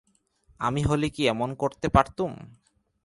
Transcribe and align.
আমি 0.59 0.81
হলে 0.83 1.07
কি 1.09 1.21
এমন 1.27 1.49
করতে 1.55 1.87
পারতুম। 1.89 2.31